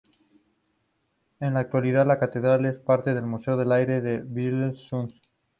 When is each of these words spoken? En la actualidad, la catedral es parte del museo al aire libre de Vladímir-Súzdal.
En 1.39 1.53
la 1.53 1.59
actualidad, 1.59 2.07
la 2.07 2.17
catedral 2.17 2.65
es 2.65 2.73
parte 2.73 3.13
del 3.13 3.27
museo 3.27 3.53
al 3.59 3.71
aire 3.71 3.97
libre 3.97 4.01
de 4.13 4.21
Vladímir-Súzdal. 4.23 5.13